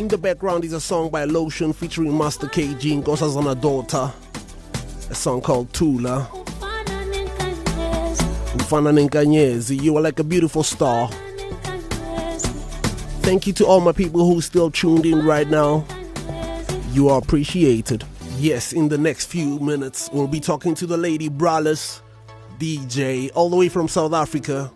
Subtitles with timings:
[0.00, 4.10] In the background is a song by Lotion featuring Master KG Nkosazana Daughter.
[5.10, 6.26] A song called Tula.
[8.56, 11.08] Nkanyezi, you are like a beautiful star.
[13.20, 15.84] Thank you to all my people who still tuned in right now.
[16.92, 18.02] You are appreciated.
[18.38, 22.00] Yes, in the next few minutes, we'll be talking to the lady Braless
[22.58, 24.72] DJ, all the way from South Africa.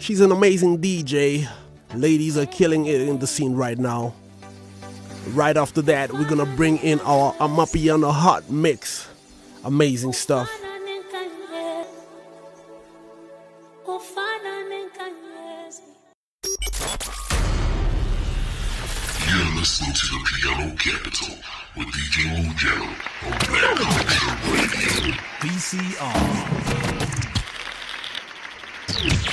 [0.00, 1.48] She's an amazing DJ.
[1.94, 4.14] Ladies are killing it in the scene right now.
[5.26, 9.06] Right after that, we're gonna bring in our Amapiano hot mix.
[9.64, 10.50] Amazing stuff.
[19.28, 21.34] You're listening to the Piano Kapital
[21.76, 22.88] with DJ Mojelo
[23.26, 25.12] on Black Culture Radio.
[25.40, 26.18] VCR.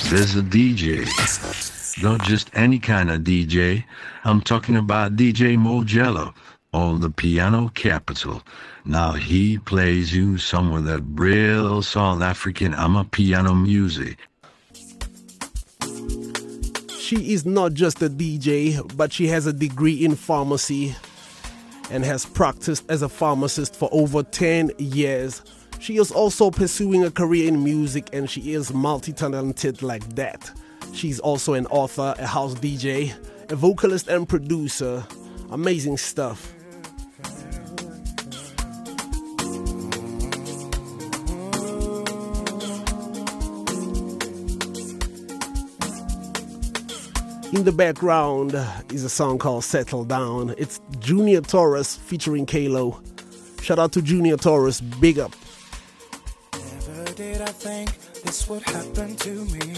[0.09, 1.05] There's a DJ.
[2.01, 3.85] Not just any kind of DJ.
[4.25, 6.33] I'm talking about DJ Mojelo
[6.73, 8.43] on the Piano Kapital.
[8.83, 14.17] Now he plays you some of that real South African Amapiano music.
[16.99, 20.95] She is not just a DJ, but she has a degree in pharmacy
[21.89, 25.43] and has practiced as a pharmacist for over 10 years.
[25.79, 30.51] She is also pursuing a career in music and she is multi talented like that.
[30.95, 33.13] She's also an author, a house DJ,
[33.51, 35.05] a vocalist, and producer.
[35.51, 36.53] Amazing stuff.
[47.51, 48.55] In the background
[48.93, 50.55] is a song called Settle Down.
[50.57, 53.01] It's Junior Taurus featuring Kalo.
[53.61, 55.33] Shout out to Junior Taurus, big up.
[56.53, 59.75] Never did I think this would happen to me.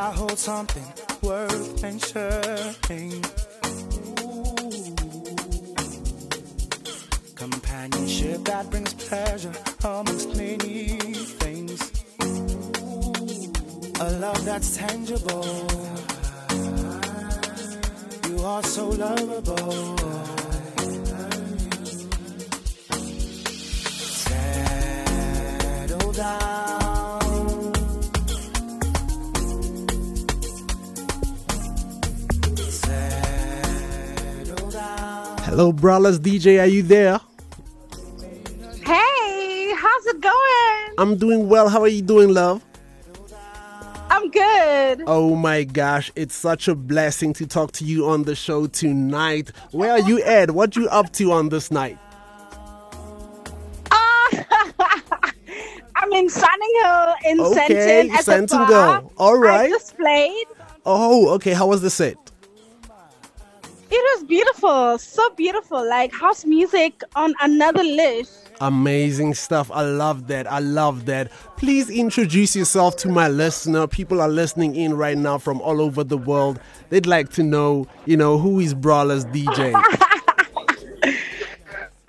[0.00, 0.86] I hold something
[1.20, 3.22] worth mentioning.
[7.34, 9.52] Companionship that brings pleasure
[9.84, 10.96] amongst many
[11.42, 11.92] things.
[14.00, 15.68] A love that's tangible.
[18.26, 19.98] You are so lovable.
[24.24, 26.49] Settle oh, down.
[35.60, 37.20] Hello, Braless DJ, are you there?
[38.82, 40.94] Hey, how's it going?
[40.96, 41.68] I'm doing well.
[41.68, 42.64] How are you doing, love?
[44.08, 45.02] I'm good.
[45.06, 49.52] Oh my gosh, it's such a blessing to talk to you on the show tonight.
[49.72, 50.52] Where are you at?
[50.52, 51.98] What you up to on this night?
[53.90, 53.96] Uh,
[55.94, 58.66] I'm in Sunninghill in Okay, Sandton at Sandton the bar.
[59.02, 59.12] girl.
[59.18, 59.66] All right.
[59.66, 60.46] I just played.
[60.86, 61.52] Oh, okay.
[61.52, 62.29] How was the set?
[63.92, 68.48] It was beautiful, so beautiful, like house music on another list.
[68.60, 69.68] Amazing stuff.
[69.72, 70.46] I love that.
[70.46, 71.32] I love that.
[71.56, 73.88] Please introduce yourself to my listener.
[73.88, 76.60] People are listening in right now from all over the world.
[76.90, 79.72] They'd like to know, you know, who is Braless DJ?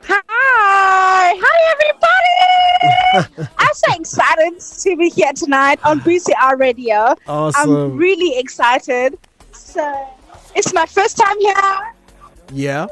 [0.04, 1.60] Hi, hi
[3.16, 3.50] everybody!
[3.58, 7.16] I'm so excited to be here tonight on BCR Radio.
[7.28, 7.70] Awesome.
[7.70, 9.18] I'm really excited.
[9.52, 10.10] So
[10.56, 11.56] it's my first time here.
[12.54, 12.88] Yeah.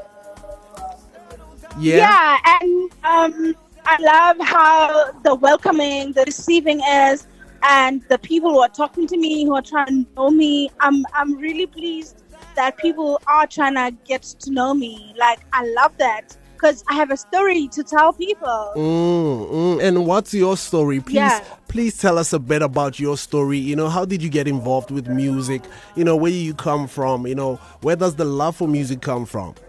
[1.78, 1.98] Yeah.
[1.98, 3.56] Yeah, and um,
[3.86, 7.28] I love how the welcoming, the receiving is,
[7.64, 10.70] and the people who are talking to me, who are trying to know me.
[10.80, 12.24] I'm I'm really pleased
[12.56, 15.14] that people are trying to get to know me.
[15.18, 18.74] Like I love that because I have a story to tell people.
[18.76, 19.84] Mm, mm.
[19.84, 21.00] And what's your story?
[21.00, 21.44] Please, Yeah.
[21.70, 23.60] Please tell us a bit about your story.
[23.60, 25.62] You know, how did you get involved with music?
[25.96, 27.26] You know, where do you come from?
[27.26, 29.56] You know, where does the love for music come from?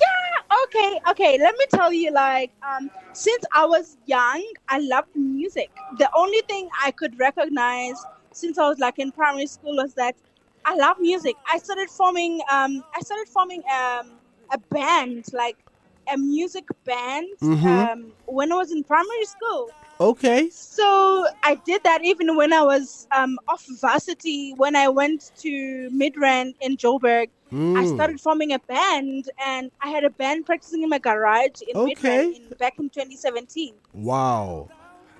[0.00, 1.38] Yeah, okay, okay.
[1.38, 5.70] Let me tell you, like, um, since I was young, I loved music.
[5.98, 7.96] The only thing I could recognize
[8.32, 10.14] since I was like in primary school was that
[10.64, 11.36] I love music.
[11.50, 14.10] I started forming, um, I started forming um,
[14.50, 15.56] a band, like
[16.12, 17.92] a music band, Mhm.
[17.92, 19.70] um, when I was in primary school.
[20.00, 20.50] Okay.
[20.50, 24.52] So I did that even when I was um, off varsity.
[24.56, 27.94] When I went to Midrand in Joburg, I Mm.
[27.94, 31.94] started forming a band, and I had a band practicing in my garage in Okay.
[31.94, 33.74] Midrand in, back in 2017.
[33.92, 34.68] Wow.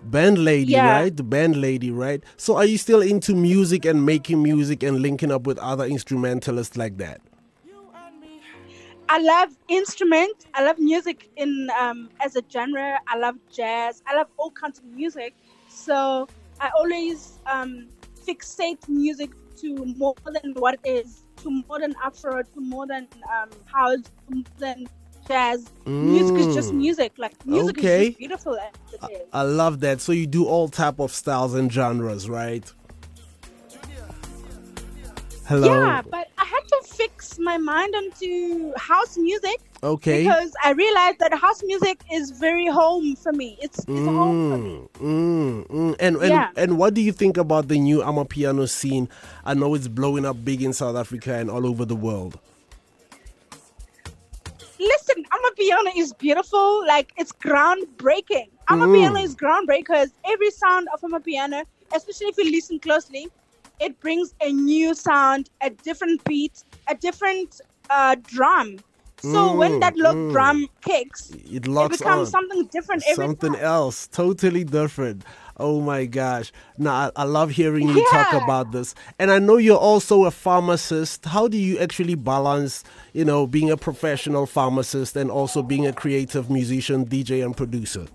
[0.03, 0.89] Band lady, Yeah.
[0.89, 1.17] right?
[1.17, 2.23] The band lady, right?
[2.37, 6.77] So are you still into music and making music and linking up with other instrumentalists
[6.77, 7.21] like that?
[9.09, 10.47] I love instrument.
[10.55, 12.99] I love music in um, as a genre.
[13.07, 14.03] I love jazz.
[14.07, 15.35] I love all kinds of music.
[15.69, 16.27] So
[16.61, 17.89] I always um,
[18.27, 19.31] fixate music
[19.61, 23.99] to more than what it is, to more than Afro, to more than um, house,
[24.29, 24.87] to more than
[25.29, 25.71] jazz.
[26.01, 26.79] Music is just Mm.
[26.79, 27.13] music.
[27.19, 28.01] Like music Okay.
[28.01, 28.59] is just beautiful
[29.11, 29.21] is.
[29.33, 30.01] I love that.
[30.01, 32.71] So you do all type of styles and genres, right?
[35.47, 35.69] Hello.
[35.69, 40.23] Yeah, but I had to fix my mind onto house music Okay.
[40.25, 43.59] because I realized that house music is very home for me.
[43.61, 44.89] It's, it's home for me.
[45.01, 45.97] Mm, mm.
[46.01, 46.51] And and, Yeah.
[46.57, 49.09] and what do you think about the new Amapiano scene?
[49.45, 52.39] I know it's blowing up big in South Africa and all over the world.
[54.81, 56.87] Listen, Amapiano is beautiful.
[56.87, 58.49] Like it's groundbreaking.
[58.71, 59.25] Amapiano Mm.
[59.25, 61.65] is groundbreaking because every sound of Amapiano,
[61.95, 63.29] especially if you listen closely,
[63.81, 67.61] it brings a new sound, a different beat, a different
[67.91, 68.79] uh, drum.
[69.19, 70.31] So when Mm, that low mm.
[70.31, 72.31] drum kicks, It it becomes on.
[72.31, 73.63] something different Something time.
[73.63, 75.25] else, totally different.
[75.57, 76.53] Oh my gosh.
[76.79, 78.95] Now, I, I love hearing you talk about this.
[79.19, 81.27] And I know you're also a pharmacist.
[81.27, 85.93] How do you actually balance, you know, being a professional pharmacist and also being a
[85.93, 88.07] creative musician, DJ, and producer?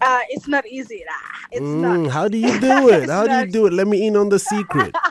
[0.00, 1.04] Uh, it's not easy.
[1.08, 1.48] Lah.
[1.52, 2.12] It's Mm, not.
[2.12, 3.08] how do you do it?
[3.16, 3.72] How do you do it?
[3.72, 4.94] Let me in on the secret.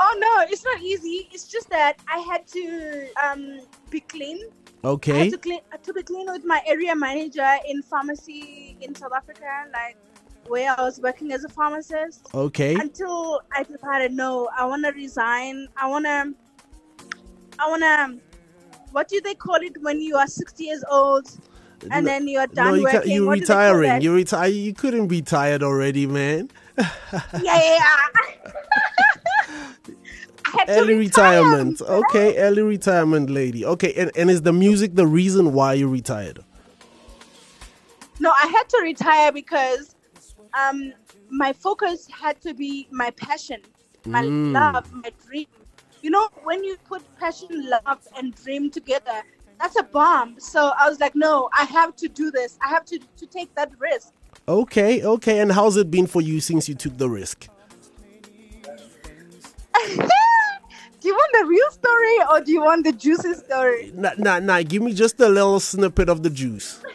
[0.00, 1.28] Oh no, it's not easy.
[1.32, 4.38] It's just that I had to um, be clean.
[4.84, 5.18] I Okay.
[5.20, 9.46] had to clean to be clean with my area manager in pharmacy in South Africa,
[9.72, 9.96] like
[10.46, 12.28] where I was working as a pharmacist.
[12.34, 12.74] Okay.
[12.76, 15.68] Until I decided, no, I want to resign.
[15.76, 16.34] I want to.
[17.58, 18.20] I want to.
[18.92, 21.26] What do they call it when you are sixty years old
[21.90, 23.12] and then you are No, done you working.
[23.12, 24.02] You're What do they call retiring.
[24.02, 24.48] You're retire.
[24.48, 26.50] You couldn't be tired already, man.
[26.78, 26.86] yeah,
[27.42, 27.78] yeah.
[27.78, 28.44] yeah.
[30.46, 31.42] I had to Early retire.
[31.42, 31.80] retirement.
[31.82, 33.64] Okay, early retirement, lady.
[33.64, 36.40] Okay, and, and is the music the reason why you retired?
[38.20, 39.94] No, I had to retire because
[40.54, 40.92] um,
[41.30, 43.60] my focus had to be my passion,
[44.06, 44.52] my Mm.
[44.52, 45.46] love, my dream.
[46.02, 49.22] You know, when you put passion, love, and dream together,
[49.60, 50.36] that's a bomb.
[50.38, 52.58] So I was like, no, I have to do this.
[52.64, 54.12] I have to, to take that risk.
[54.48, 55.38] Okay, okay.
[55.40, 57.46] And how's it been for you since you took the risk?
[59.86, 63.92] do you want the real story or do you want the juicy story?
[63.94, 64.62] Nah, nah, nah.
[64.62, 66.82] Give me just a little snippet of the juice.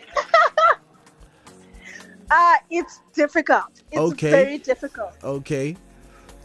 [2.32, 3.82] Uh, it's difficult.
[3.92, 4.30] It's Okay.
[4.30, 5.14] very difficult.
[5.24, 5.76] Okay.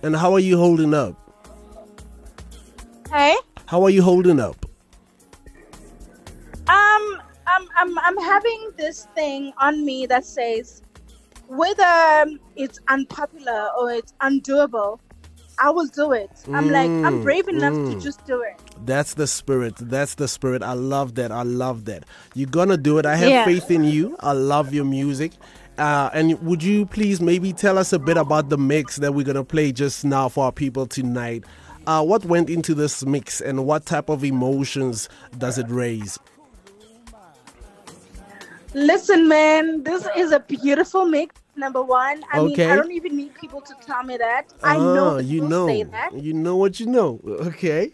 [0.03, 1.15] And how are you holding up?
[3.13, 3.37] Hey?
[3.67, 4.64] How are you holding up?
[6.69, 10.83] Um, I'm, I'm, I'm having this thing on me that says
[11.47, 12.25] whether
[12.57, 14.99] it's unpopular or it's undoable,
[15.59, 16.31] I will do it.
[16.53, 18.03] I'm like, I'm Mm, brave enough to mm.
[18.03, 18.61] just do it.
[18.87, 19.75] That's the spirit.
[19.79, 20.63] That's the spirit.
[20.63, 21.31] I love that.
[21.31, 22.05] I love that.
[22.35, 23.07] You're gonna do it.
[23.07, 23.45] I have Yeah.
[23.45, 24.17] faith in you.
[24.21, 25.33] I love your music.
[25.79, 29.25] Uh, and would you please maybe tell us a bit about the mix that we're
[29.25, 31.45] gonna play just now for our people tonight?
[31.87, 35.09] Uh, what went into this mix and what type of emotions
[35.39, 36.19] does it raise?
[38.75, 41.37] Listen, man, this is a beautiful mix.
[41.57, 44.53] Number one, I mean, I don't even need people to tell me that.
[44.65, 45.67] I know Ah, you people know.
[45.69, 46.11] say that.
[46.13, 47.21] You know what you know.
[47.25, 47.93] Okay.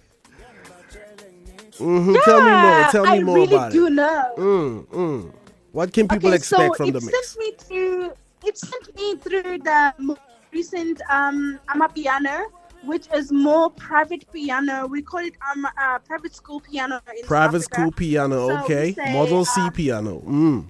[1.79, 2.15] Mm-hmm.
[2.25, 2.81] Tell me more.
[2.81, 3.91] Yeah, Tell me I more really about do it.
[3.93, 4.35] know.
[4.39, 5.33] Mm, mm.
[5.73, 7.13] What can people okay, expect so from it the mix?
[7.13, 8.13] sent me through.
[8.45, 10.21] It sent me through the most
[10.53, 12.45] recent um Amapiano,
[12.85, 14.87] which is more private piano.
[14.87, 17.01] We call it um uh, private school piano.
[17.17, 18.93] In Private school piano, So okay.
[18.93, 20.21] say, Model C uh, piano.
[20.21, 20.65] Mm.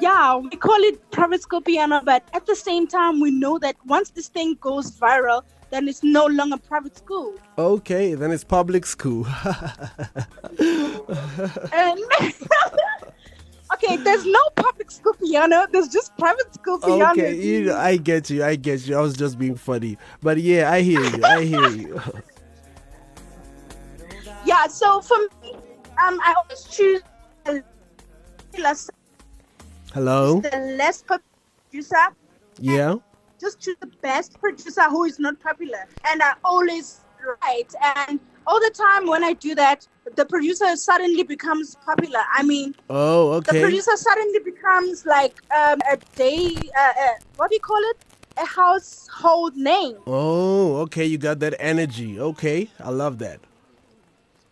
[0.00, 3.76] Yeah, we call it private school piano, but at the same time, we know that
[3.86, 7.34] once this thing goes viral, then it's no longer private school.
[7.56, 9.26] Okay, then it's public school.
[11.72, 11.98] And
[13.74, 15.66] okay, there's no public school piano.
[15.70, 17.10] There's just private school piano.
[17.12, 18.44] okay, you know, I get you.
[18.44, 18.96] I get you.
[18.96, 19.98] I was just being funny.
[20.20, 21.24] But yeah, I hear you.
[21.24, 22.00] I hear you.
[24.44, 25.52] Yeah, so for me,
[26.04, 27.00] um, I always choose
[27.44, 27.62] the
[28.58, 28.90] less,
[29.92, 30.40] Hello?
[30.40, 31.22] the less popular
[31.70, 32.08] producer.
[32.58, 32.96] Yeah?
[33.40, 37.01] Just choose the best producer who is not popular, and I always
[37.42, 37.74] write.
[37.96, 39.86] And all the time when I do that,
[40.16, 42.20] the producer suddenly becomes popular.
[42.34, 43.52] I mean, Oh, okay.
[43.58, 46.54] the producer suddenly becomes like um, a day.
[46.78, 47.96] Uh, uh, what do you call it?
[48.38, 49.96] A household name.
[50.06, 51.04] Oh, okay.
[51.04, 52.18] You got that energy.
[52.18, 52.70] Okay.
[52.80, 53.40] I love that.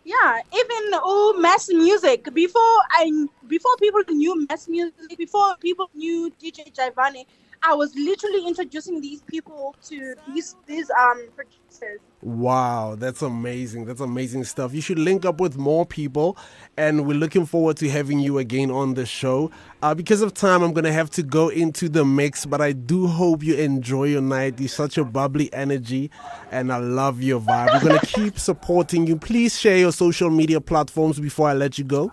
[0.03, 2.33] Yeah, even oh mass music.
[2.33, 3.11] Before I
[3.47, 7.25] before people knew mass music, before people knew DJ Javani,
[7.63, 11.99] I was literally introducing these people to these these um producers.
[12.21, 13.85] Wow, that's amazing.
[13.85, 14.73] That's amazing stuff.
[14.73, 16.37] You should link up with more people,
[16.77, 19.49] and we're looking forward to having you again on the show.
[19.81, 22.73] Uh, because of time, I'm going to have to go into the mix, but I
[22.73, 24.59] do hope you enjoy your night.
[24.59, 26.11] You're such a bubbly energy,
[26.51, 27.73] and I love your vibe.
[27.73, 29.17] We're going to keep supporting you.
[29.17, 32.11] Please share your social media platforms before I let you go.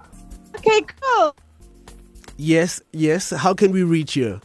[0.57, 1.37] Okay, cool.
[2.38, 3.31] Yes, yes.
[3.31, 4.40] How can we reach you?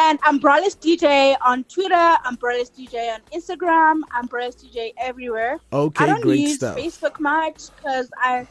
[0.00, 5.58] And Umbrellas DJ on Twitter, Umbrellas DJ on Instagram, Umbrellas DJ everywhere.
[5.72, 6.76] Okay, I don't great use stuff.
[6.78, 8.46] Facebook much because I,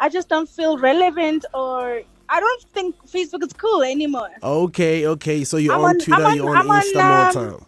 [0.00, 4.30] I just don't feel relevant or I don't think Facebook is cool anymore.
[4.42, 5.44] Okay, okay.
[5.44, 7.32] So you're I'm on, on- Twitter, I'm on- you're on I'm on, Insta more um,
[7.58, 7.66] time.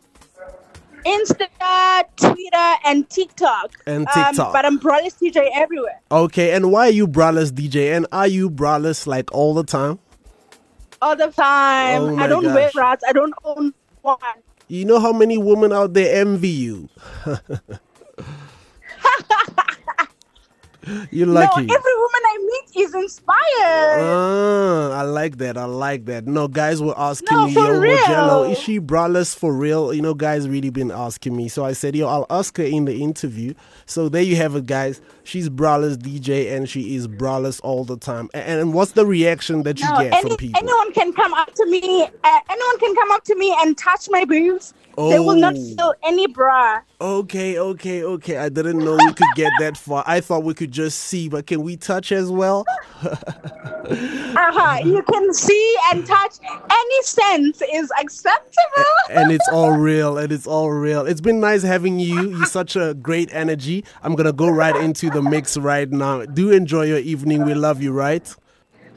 [1.07, 3.73] Insta, Twitter, and TikTok.
[3.87, 4.53] And Um, TikTok.
[4.53, 6.01] but Umbrellas DJ everywhere.
[6.11, 7.97] Okay, and why are you braless DJ?
[7.97, 9.99] And are you braless like all the time?
[11.03, 12.03] All the time.
[12.03, 12.73] Oh I don't wear gosh.
[12.73, 13.01] bras.
[13.09, 14.19] I don't own one.
[14.69, 16.89] You know how many women out there envy you?
[21.11, 21.67] You're lucky.
[21.67, 22.21] No, every woman
[22.83, 23.37] is inspired.
[23.63, 25.57] Ah, I like that.
[25.57, 26.27] I like that.
[26.27, 28.43] No, guys were asking No, me, yo, real.
[28.45, 29.93] is she braless for real?
[29.93, 31.49] You know, guys really been asking me.
[31.49, 33.55] So I said, yo, I'll ask her in the interview.
[33.87, 35.01] So there you have it, guys.
[35.25, 38.29] She's braless DJ and she is braless all the time.
[38.35, 40.61] A- And, what's the reaction that you No, get any, from people?
[40.61, 42.03] anyone can come up to me.
[42.03, 44.75] Uh, anyone can come up to me and touch my boobs.
[44.97, 45.75] They will not Oh.
[45.77, 46.81] feel any bra.
[47.01, 48.37] Okay, okay, okay.
[48.37, 50.05] I didn't know we could get that far.
[50.07, 52.65] I thought we could just see, but can we touch as well?
[53.91, 54.79] Uh-huh.
[54.85, 56.37] You can see and touch.
[56.71, 58.85] Any sense is acceptable.
[59.11, 61.05] and it's all real and it's all real.
[61.07, 62.31] It's been nice having you.
[62.31, 63.85] You're such a great energy.
[64.03, 66.25] I'm gonna go right into the mix right now.
[66.25, 67.45] Do enjoy your evening.
[67.45, 68.25] We love you, right?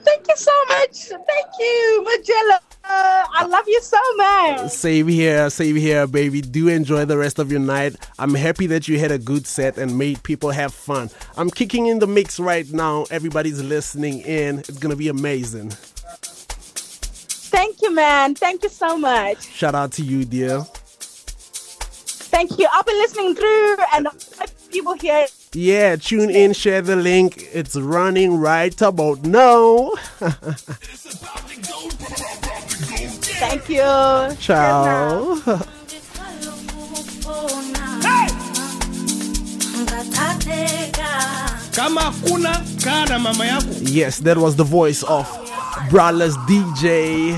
[0.05, 0.95] Thank you so much.
[1.07, 2.59] Thank you, Mojelo.
[3.35, 4.71] I love you so much.
[4.71, 6.41] Same here, same here, baby.
[6.41, 7.95] Do enjoy the rest of your night.
[8.19, 11.09] I'm happy that you had a good set and made people have fun.
[11.35, 13.05] I'm kicking in the mix right now.
[13.11, 14.59] Everybody's listening in.
[14.59, 15.71] It's gonna be amazing.
[17.53, 18.35] Thank you, man.
[18.35, 19.47] Thank you so much.
[19.47, 20.65] Shout out to you, dear.
[22.33, 22.67] Thank you.
[22.71, 24.07] I'll be listening through and
[24.71, 25.27] people here.
[25.53, 27.47] Yeah, tune in, share the link.
[27.53, 29.91] It's running right about now.
[33.39, 34.35] Thank you.
[34.39, 35.37] Ciao.
[41.75, 45.27] kama kuna kaa na mama yako Yes, that was the voice of
[45.89, 47.33] Braless DJ.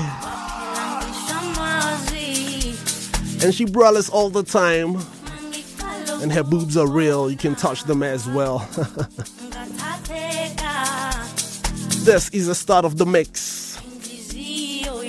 [3.42, 4.96] And she braless all the time.
[6.22, 7.30] And her boobs are real.
[7.30, 8.58] You can touch them as well.
[12.04, 13.65] this is the start of the mix.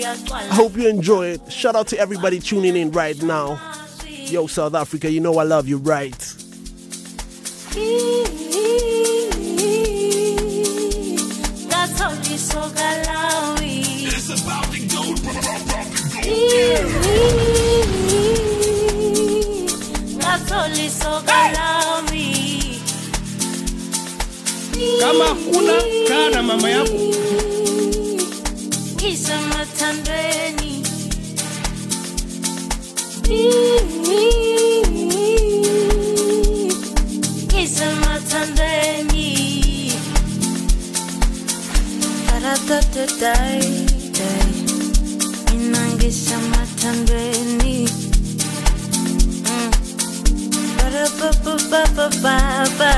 [0.06, 1.51] I hope you enjoy it.
[1.51, 3.60] Shout out to everybody tuning in right now.
[4.08, 6.16] Yo, South Africa, you know I love you, right?
[14.10, 17.38] It's about to go, about to go.
[25.00, 25.74] kama kuna
[26.08, 26.98] kaa na mama yako
[29.67, 30.74] Matandeni
[37.50, 39.29] Kisa matandeni
[42.27, 43.67] Taratata dai
[44.17, 44.51] dai.
[45.53, 47.77] Inangisa matandeni
[49.47, 49.71] mm.
[50.77, 52.33] Ba-da-ba-ba-ba-ba-ba
[52.79, 52.93] Kisa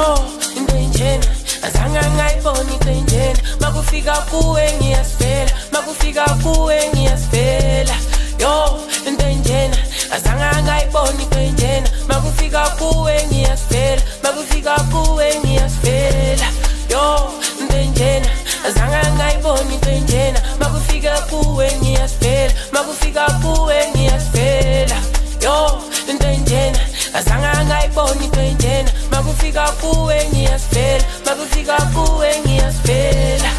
[0.00, 0.14] yo
[0.56, 1.26] into enjena
[1.62, 3.40] azange ngayibona into enjena.
[3.60, 7.94] Makufika kuwe ngiyasifela makufika kuwe ngiyasifela
[8.38, 9.76] yo into enjena
[10.14, 11.88] azange ngayibona into enjena.
[12.08, 16.46] Makufika kuwe ngiyasifela makufika kuwe ngiyasifela
[16.90, 18.28] yo into enjena
[18.68, 20.40] azange ngayibona into enjena.
[20.60, 24.96] Makufika kuwe ngiyasifela makufika kuwe ngiyasifela
[25.42, 26.78] yo into enjena
[27.14, 28.90] azange ngayibona into enjena.
[29.24, 33.49] Makufika kuwe ngiyasifela makufika kuwe ngiyasifela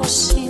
[0.00, 0.49] 呼吸。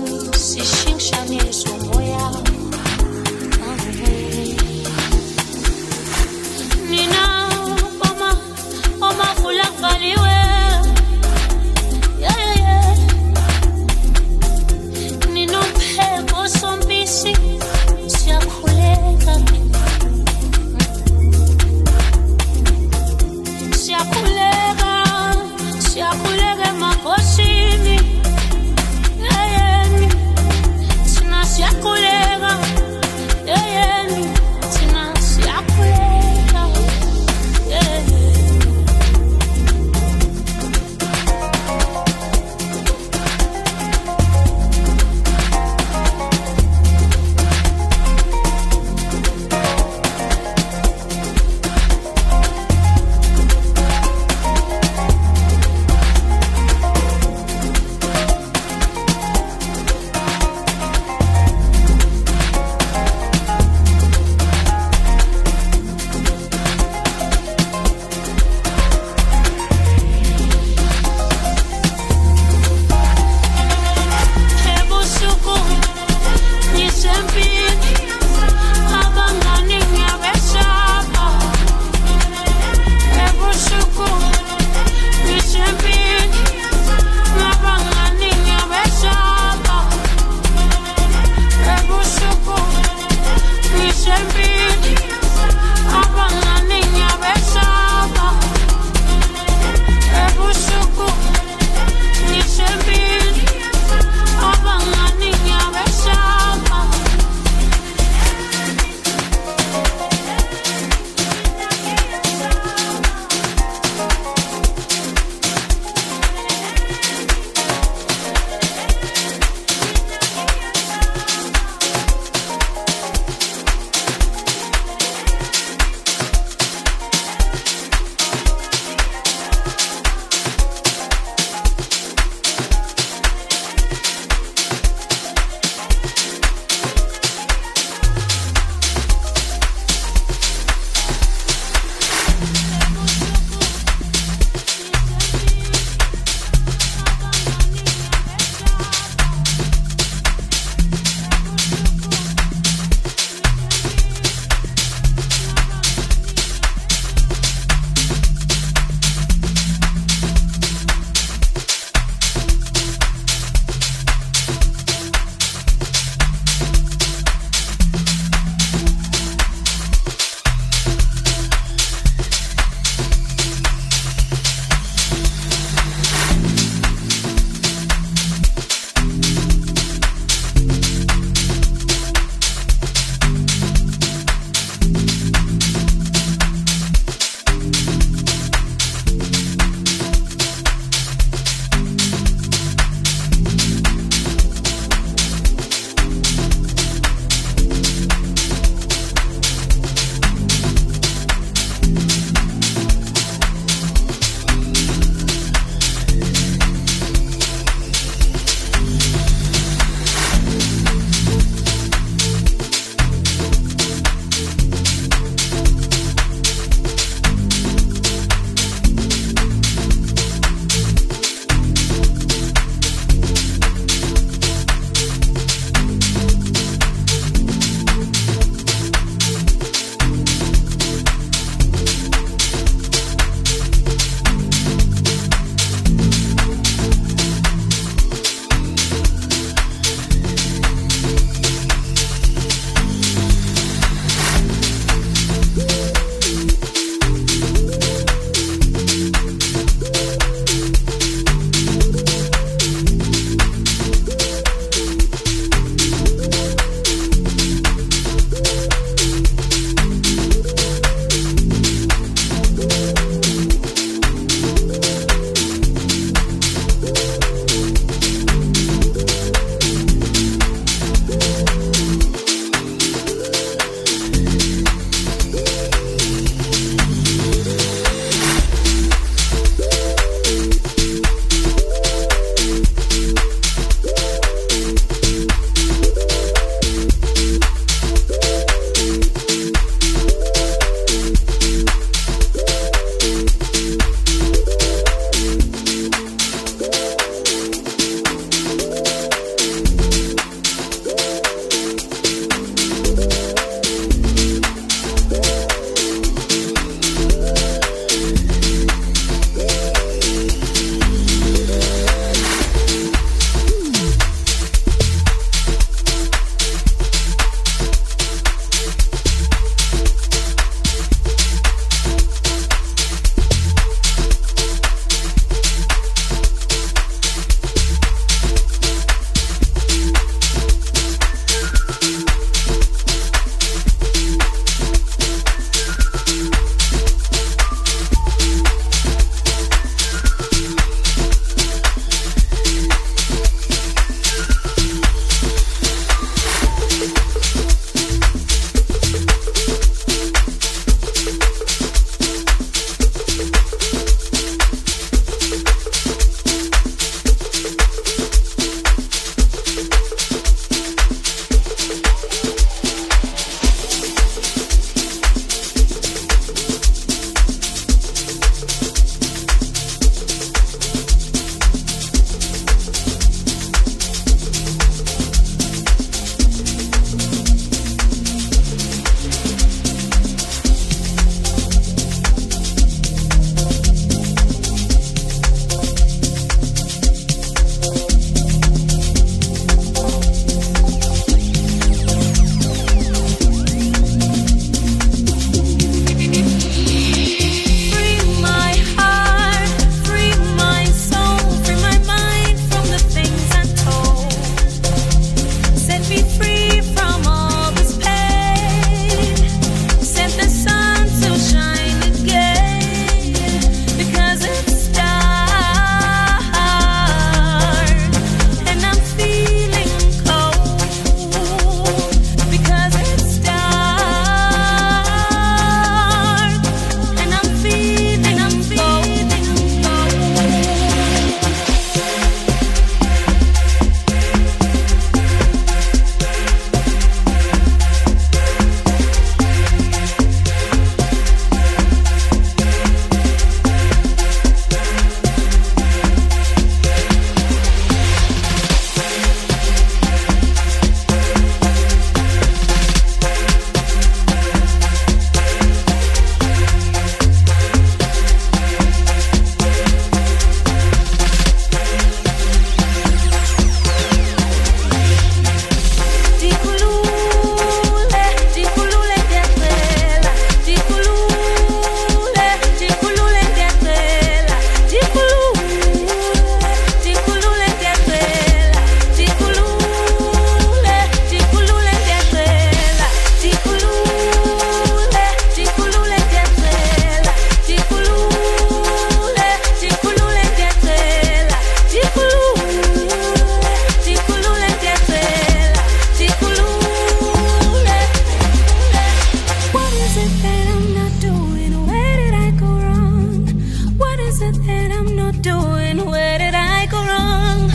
[504.30, 505.84] it that I not doing?
[505.90, 507.50] Where did I go wrong?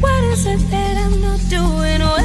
[0.00, 2.19] What is it that I'm not doing?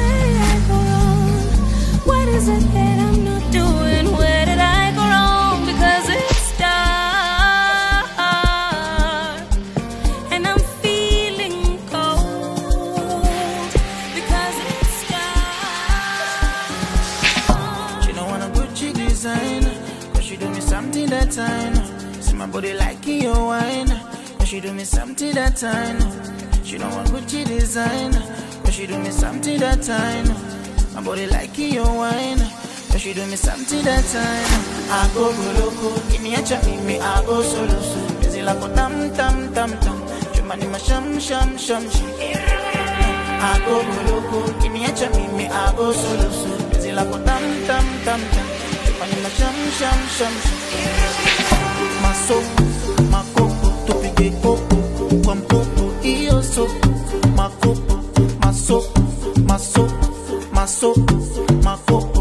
[24.56, 25.98] she do me something that time.
[26.64, 28.12] She don't want Gucci design,
[28.64, 30.28] but she do me something that time.
[30.94, 32.38] My body like your wine,
[32.88, 34.48] but she do me something that time.
[34.88, 38.18] I go go loco, give me a chop, give me I go solo so.
[38.20, 39.98] Busy like a tam tam tam tam,
[40.32, 42.08] chumani ma sham sham sham sham.
[42.16, 46.68] I go go loco, give me a chop, give me I go solo so.
[46.70, 48.46] Busy like a tam tam tam tam,
[48.86, 52.00] chumani ma sham sham sham sham.
[52.00, 52.75] My soul.
[58.46, 58.82] maso,
[59.46, 59.86] maso,
[60.52, 60.94] maso,
[61.62, 62.15] maso.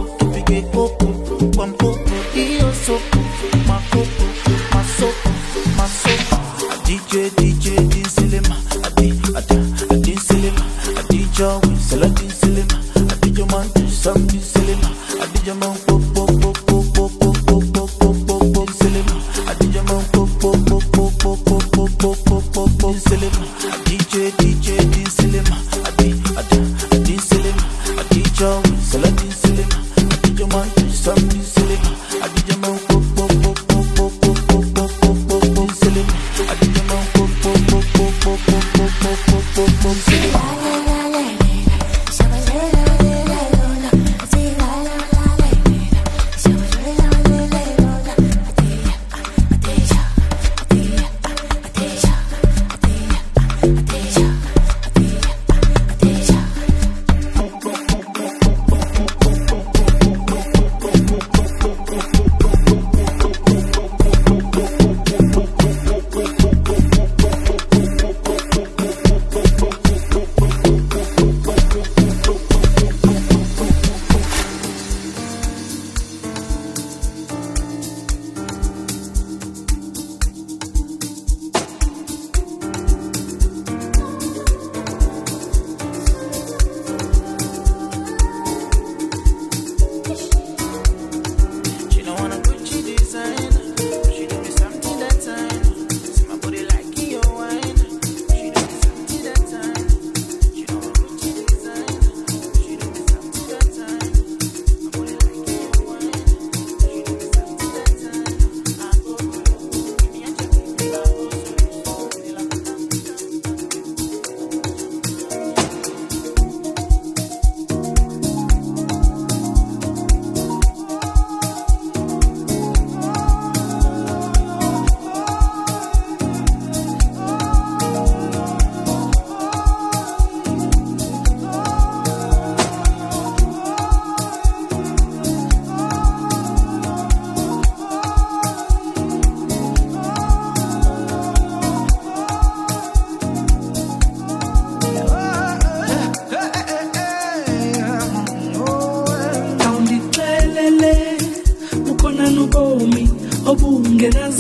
[154.06, 154.35] Can I